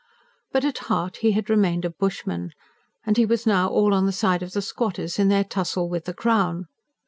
[0.51, 2.53] But at heart he had remained a bushman;
[3.05, 6.05] and he was now all on the side of the squatters in their tussle with
[6.05, 6.65] the Crown.